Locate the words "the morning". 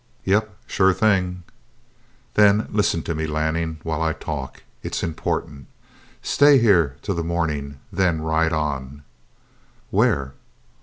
7.13-7.79